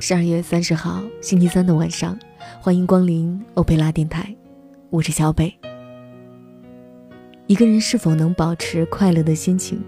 [0.00, 2.16] 十二月三十号，星期三的晚上，
[2.60, 4.32] 欢迎光临欧佩拉电台，
[4.90, 5.52] 我是小北。
[7.48, 9.82] 一个人是否能保持快乐的心情，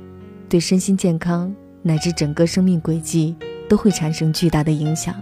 [0.49, 3.37] 对身心健康乃至整个生命轨迹
[3.69, 5.15] 都会产生巨大的影响。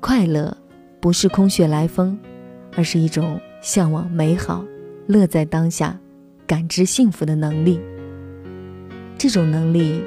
[0.00, 0.54] 快乐
[1.00, 2.18] 不是空穴来风，
[2.76, 4.62] 而是一种向往美好、
[5.06, 5.98] 乐在当下、
[6.46, 7.80] 感知幸福的能力。
[9.16, 10.02] 这种能力，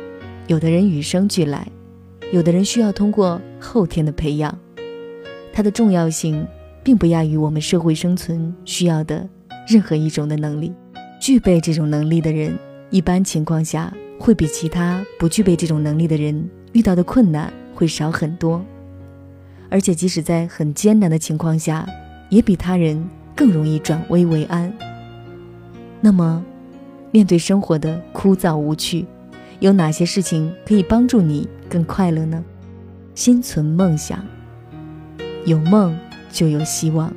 [0.45, 1.67] 有的人与生俱来。
[2.33, 4.57] 有的人需要通过后天的培养，
[5.53, 6.43] 它的重要性
[6.81, 9.29] 并不亚于我们社会生存需要的
[9.67, 10.73] 任何一种的能力。
[11.21, 12.57] 具备这种能力的人，
[12.89, 18.65] 一般情况下会比其他不具备这种能力的人遇到的困难会少很多，
[19.69, 21.87] 而且即使在很艰难的情况下，
[22.29, 24.73] 也比他人更容易转危为安。
[26.01, 26.43] 那么，
[27.11, 29.05] 面对生活的枯燥无趣，
[29.59, 31.47] 有哪些事情可以帮助你？
[31.73, 32.45] 更快乐呢？
[33.15, 34.23] 心存梦想，
[35.43, 35.97] 有梦
[36.31, 37.11] 就有希望。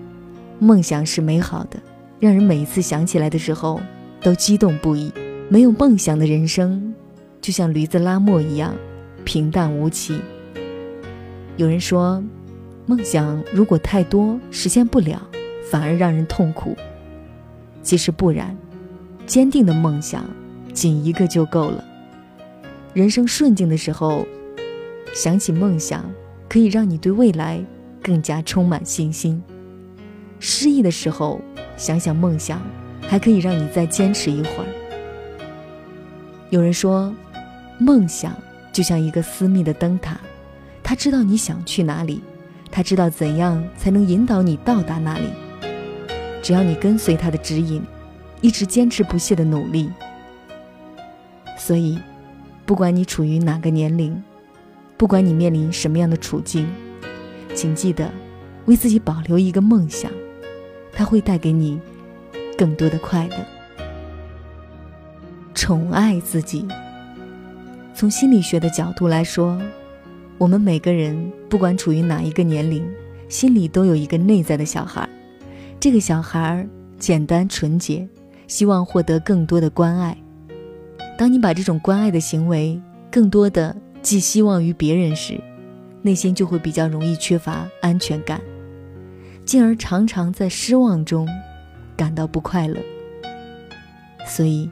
[0.58, 1.78] 梦想是美好的，
[2.18, 3.78] 让人每一次想起来的时候
[4.22, 5.12] 都激动不已。
[5.50, 6.94] 没有梦想的人生，
[7.42, 8.74] 就像驴子拉磨一样
[9.26, 10.18] 平淡无奇。
[11.58, 12.24] 有人说，
[12.86, 15.20] 梦想如果太多，实现不了，
[15.70, 16.74] 反而让人痛苦。
[17.82, 18.56] 其实不然，
[19.26, 20.24] 坚定的梦想，
[20.72, 21.84] 仅一个就够了。
[22.94, 24.26] 人生顺境的时候。
[25.14, 26.04] 想起梦想，
[26.48, 27.64] 可以让你对未来
[28.02, 29.40] 更加充满信心；
[30.38, 31.40] 失意的时候，
[31.76, 32.60] 想想梦想，
[33.02, 34.66] 还可以让你再坚持一会儿。
[36.50, 37.12] 有人说，
[37.78, 38.36] 梦想
[38.72, 40.20] 就像一个私密的灯塔，
[40.82, 42.20] 他知道你想去哪里，
[42.70, 45.28] 他知道怎样才能引导你到达那里。
[46.42, 47.82] 只要你跟随他的指引，
[48.40, 49.90] 一直坚持不懈的努力。
[51.58, 51.98] 所以，
[52.64, 54.22] 不管你处于哪个年龄。
[54.98, 56.66] 不管你面临什么样的处境，
[57.54, 58.10] 请记得
[58.64, 60.10] 为自己保留一个梦想，
[60.90, 61.78] 它会带给你
[62.56, 63.36] 更多的快乐。
[65.54, 66.66] 宠爱自己。
[67.94, 69.60] 从心理学的角度来说，
[70.38, 72.86] 我们每个人不管处于哪一个年龄，
[73.28, 75.06] 心里都有一个内在的小孩。
[75.78, 76.66] 这个小孩
[76.98, 78.08] 简单纯洁，
[78.46, 80.16] 希望获得更多的关爱。
[81.18, 82.80] 当你把这种关爱的行为
[83.10, 83.76] 更多的。
[84.06, 85.36] 寄希望于别人时，
[86.00, 88.40] 内心就会比较容易缺乏安全感，
[89.44, 91.28] 进而常常在失望中
[91.96, 92.80] 感到不快乐。
[94.24, 94.70] 所以，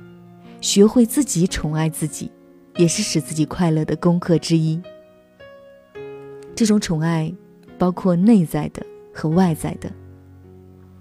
[0.60, 2.30] 学会自己宠爱自己，
[2.76, 4.80] 也是使自己快乐的功课之一。
[6.54, 7.34] 这种宠爱
[7.76, 9.90] 包括内在的和外在的。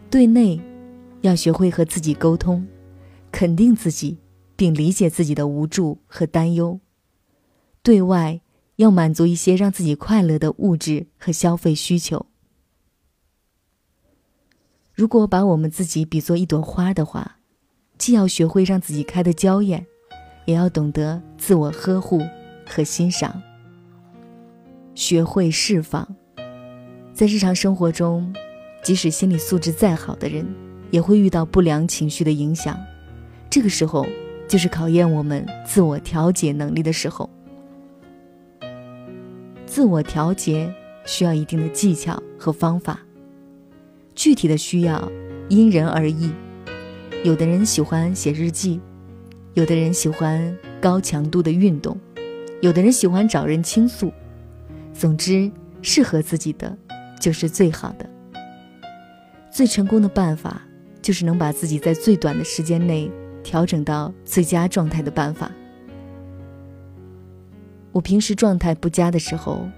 [0.10, 0.60] 对内，
[1.22, 2.66] 要学会和自己沟通，
[3.32, 4.18] 肯定自己，
[4.56, 6.80] 并理解自己的无助和担忧。
[7.84, 8.40] 对外
[8.78, 12.26] 要满足一些让自己快乐的物质和消费需求。
[14.94, 17.40] 如果把我们自己比作一朵花的话，
[17.98, 19.86] 既要学会让自己开得娇艳，
[20.46, 22.22] 也要懂得自我呵护
[22.66, 23.42] 和欣赏。
[24.96, 26.08] 学会释放，
[27.14, 28.34] 在日常生活中，
[28.82, 30.48] 即使心理素质再好的人，
[30.90, 32.80] 也会遇到不良情绪的影响。
[33.50, 34.06] 这个时候，
[34.48, 37.30] 就是考验我们自我调节能力的时候。
[39.74, 40.72] 自我调节
[41.04, 43.00] 需要一定的技巧和方法，
[44.14, 45.12] 具体的需要
[45.50, 46.32] 因人而异。
[47.24, 48.80] 有的人喜欢写日记，
[49.56, 51.98] 有的人喜欢高强度的运动，
[52.62, 54.14] 有的人喜欢找人倾诉。
[54.94, 55.50] 总之，
[55.82, 56.78] 适合自己的
[57.20, 58.08] 就是最好的。
[59.50, 60.62] 最成功的办法
[61.02, 63.10] 就是能把自己在最短的时间内
[63.42, 65.52] 调整到最佳状态的办法。
[67.94, 69.70] 我平时状态不佳的时候，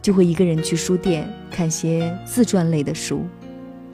[0.00, 3.24] 就会一个人去书店看些自传类的书，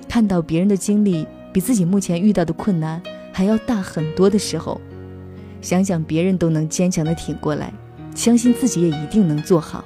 [0.07, 3.03] 看到别人的经历比自己目前遇到的困难
[3.33, 4.79] 还要大很多的时候，
[5.63, 7.73] 想想别人都能坚强的挺过来，
[8.15, 9.83] 相信自己也一定能做好。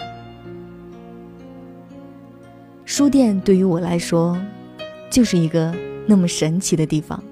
[2.84, 4.36] 书店对于我来说，
[5.08, 5.72] 就是一个
[6.04, 7.22] 那么神奇的地方，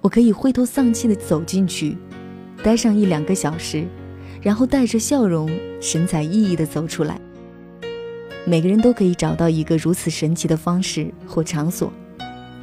[0.00, 1.96] 我可以灰头丧气的走进去，
[2.60, 3.86] 待上一两个小时。
[4.46, 5.50] 然后带着笑容、
[5.80, 7.20] 神采奕奕地走出来。
[8.44, 11.92] 每个人都可以找到一个如此神奇的方式或场所，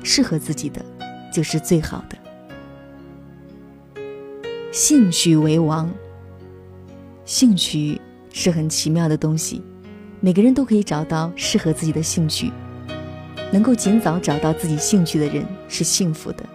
[0.02, 0.82] 适合自己的
[1.30, 2.18] 就是最好的。
[4.72, 5.94] 兴趣为王。
[7.26, 8.00] 兴趣
[8.32, 9.62] 是很奇妙的东西，
[10.22, 12.50] 每个人都可以找到适合自己的兴趣。
[13.52, 16.46] 能够尽早找到自己兴趣的人是幸福的。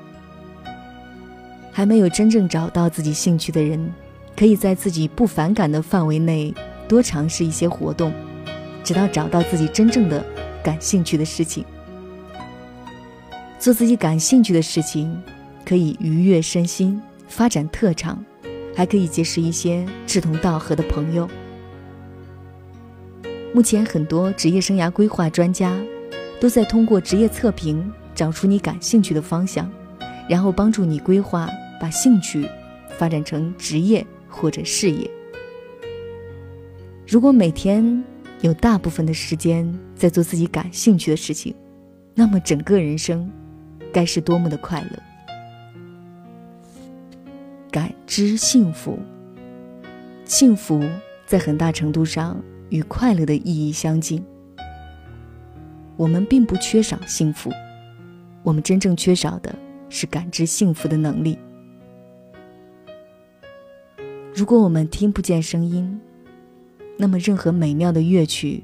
[1.71, 3.93] 还没有真正找到自己兴趣的人。
[4.39, 6.55] 可以在自己不反感的范围内
[6.87, 8.13] 多尝试一些活动，
[8.85, 10.25] 直到找到自己真正的
[10.63, 11.65] 感兴趣的事情。
[13.59, 15.21] 做自己感兴趣的事情，
[15.65, 18.25] 可以愉悦身心，发展特长，
[18.77, 21.29] 还可以结识一些志同道合的朋友。
[23.53, 25.77] 目前，很多职业生涯规划专家
[26.39, 29.69] 都在通过职业测评找出你感兴趣的方向，
[30.29, 31.51] 然后帮助你规划，
[31.81, 32.49] 把兴趣
[32.97, 35.11] 发展成职业或者事业。
[37.07, 38.05] 如果每天
[38.43, 41.55] 有大部分的时间在做自己感兴趣的事情，
[42.15, 43.31] 那么整个人生
[43.93, 45.03] 该是多么的快乐！
[47.71, 48.99] 感知幸福，
[50.25, 50.83] 幸福
[51.27, 54.25] 在很大程度上与快乐的意义相近。
[55.97, 57.51] 我们并不缺少幸福，
[58.43, 59.55] 我们真正缺少的
[59.89, 61.39] 是感知幸福的能力。
[64.39, 66.01] 如果我们听不见声音，
[66.97, 68.63] 那么，任何美妙的乐曲，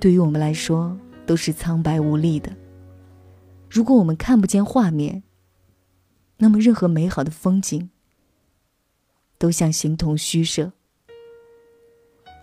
[0.00, 2.50] 对于我们来说都是苍白无力的。
[3.70, 5.22] 如果我们看不见画面，
[6.38, 7.88] 那么任何美好的风景，
[9.38, 10.72] 都像形同虚设。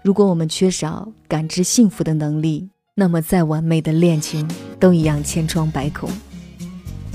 [0.01, 4.49] 如果我们缺少感知幸福的能力，那么再完美的恋情
[4.79, 6.09] 都一样千疮百孔。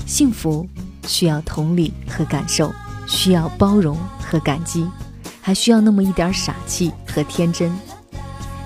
[0.05, 0.69] 幸福
[1.07, 2.71] 需要同理和感受，
[3.07, 4.87] 需要包容和感激，
[5.45, 7.71] 还需要那么一点傻气和天真。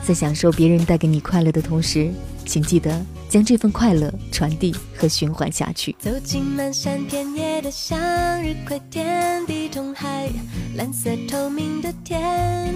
[0.01, 2.09] 在享受别人带给你快乐的同时，
[2.45, 5.93] 请记得将这份快乐传递和循环下去。
[5.99, 7.99] 走进漫山遍野的向
[8.41, 10.29] 日葵天地中海，
[10.77, 12.73] 蓝色透明的天，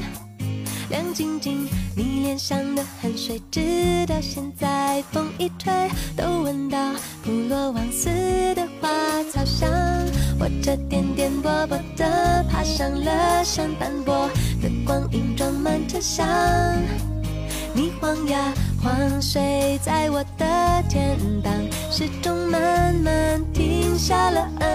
[0.93, 1.67] 亮晶晶。
[1.95, 5.73] 你脸上的汗水，直到现在风一吹
[6.15, 6.77] 都闻到
[7.23, 8.09] 普罗旺斯
[8.53, 8.89] 的花
[9.31, 9.67] 草香。
[10.39, 14.29] 我这颠颠簸簸的爬上了山斑驳
[14.61, 16.27] 的光影，装满车厢。
[17.73, 20.45] 你晃呀晃，睡在我的
[20.87, 21.51] 肩膀，
[21.89, 24.67] 时钟慢慢停下了，啊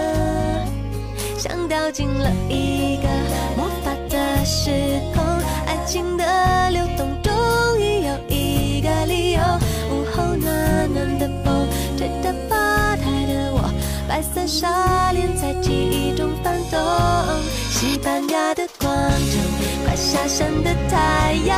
[1.37, 3.07] 像掉进了一个
[3.55, 4.98] 魔法的时空，
[20.39, 21.57] 山的太阳。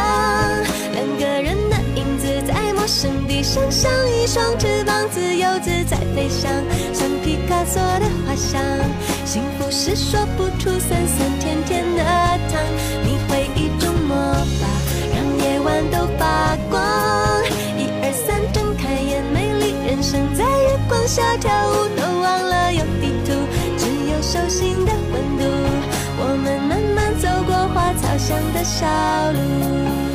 [0.92, 6.50] 两个人的影子在陌生地上，像一双翅膀，自由自在飞翔，
[6.92, 8.60] 像皮卡索的画像。
[9.24, 12.04] 幸福是说不出酸酸甜甜的
[12.50, 12.60] 糖，
[13.04, 14.18] 你会一种魔
[14.60, 14.66] 法，
[15.14, 16.82] 让夜晚都发光。
[17.78, 23.32] 一二三，睁开眼，美丽人生在月光下跳舞，都忘了有地图，
[23.78, 25.46] 只有手心的温度。
[26.24, 26.60] 我们
[28.12, 30.11] 花草香的小路。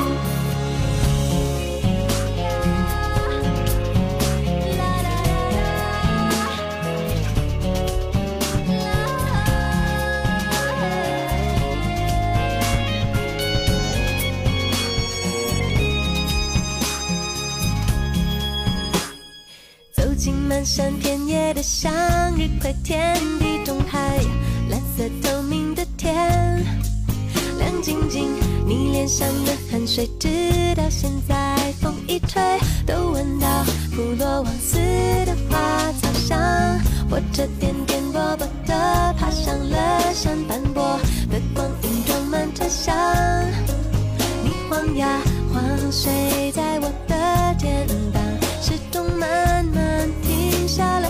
[29.86, 30.28] 水，直
[30.74, 32.42] 到现在风一吹
[32.84, 33.46] 都闻到
[33.94, 34.78] 普罗旺斯
[35.24, 36.36] 的花草香。
[37.08, 40.98] 火车颠颠簸簸的爬上了山斑驳
[41.30, 42.96] 的光影，装满车厢。
[44.42, 45.20] 你晃呀
[45.54, 45.62] 晃，
[45.92, 48.20] 睡在我的肩膀，
[48.60, 51.08] 时钟慢慢停下了，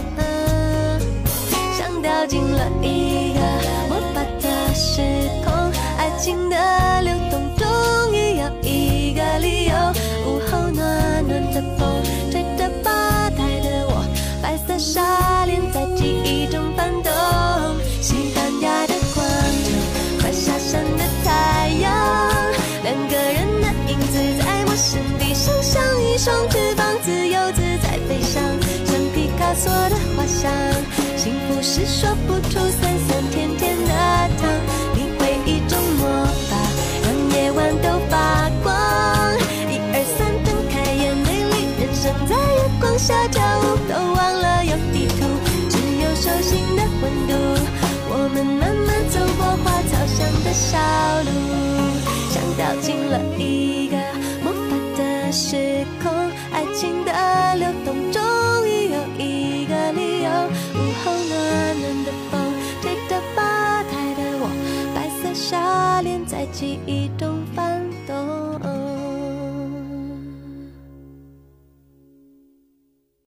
[1.78, 3.40] 像掉进了一个
[3.88, 5.00] 魔法的时
[5.44, 7.14] 空，爱情的流
[30.36, 30.52] 想。
[31.16, 33.92] 幸福是说不出酸酸甜甜的
[34.38, 34.46] 糖，
[34.94, 36.06] 你会一种魔
[36.48, 36.56] 法，
[37.02, 38.66] 让夜晚都发光。
[39.72, 45.24] 一二三，睁开眼，美丽人生在月光下跳舞，都忘了有地图，
[45.70, 47.32] 只有手心的温度。
[48.08, 50.78] 我们慢慢走过花草香的小
[51.24, 51.28] 路，
[52.30, 53.96] 像掉进了一个
[54.44, 56.12] 魔法的时空，
[56.52, 57.10] 爱情的
[57.56, 58.22] 流动中